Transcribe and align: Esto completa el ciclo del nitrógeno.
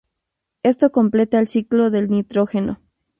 Esto 0.63 0.91
completa 0.91 1.37
el 1.37 1.47
ciclo 1.47 1.91
del 1.91 2.09
nitrógeno. 2.09 2.81